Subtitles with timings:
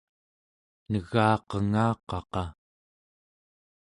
[0.91, 2.43] negaqengaqaqa